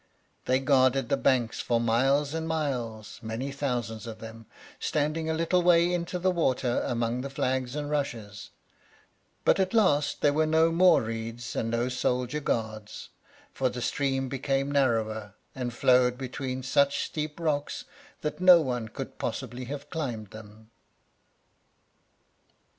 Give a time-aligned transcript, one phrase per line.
[0.45, 4.47] They guarded the banks for miles and miles, many thousands of them,
[4.79, 8.49] standing a little way into the water among the flags and rushes;
[9.45, 13.09] but at last there were no more reeds and no soldier guards,
[13.53, 17.85] for the stream became narrower, and flowed between such steep rocks
[18.21, 20.71] that no one could possibly have climbed them.